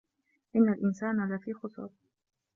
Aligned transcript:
إِنَّ 0.55 0.69
الإِنسانَ 0.73 1.35
لَفي 1.35 1.53
خُسرٍ 1.53 1.89